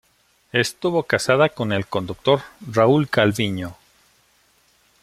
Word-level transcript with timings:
Estuvo 0.51 1.03
casada 1.03 1.49
con 1.49 1.71
el 1.71 1.85
conductor 1.85 2.41
Raúl 2.61 3.07
Calviño. 3.07 3.77